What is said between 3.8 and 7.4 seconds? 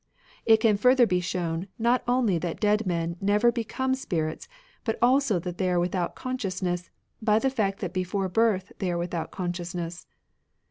spirits, but also that they are without conscious ness, by